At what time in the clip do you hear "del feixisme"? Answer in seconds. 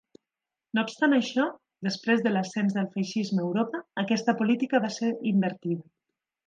2.79-3.45